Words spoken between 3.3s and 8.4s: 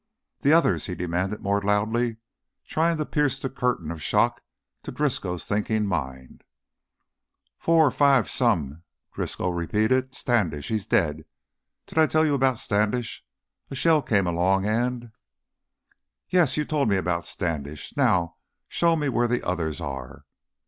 the curtain of shock to Driscoll's thinking mind. "Four... five...